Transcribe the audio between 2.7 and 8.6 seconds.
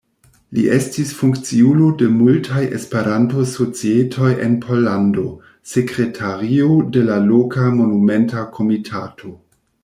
Esperanto-Societoj en Pollando, sekretario de la Loka Monumenta